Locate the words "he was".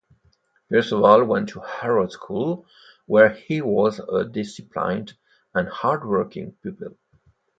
3.29-3.99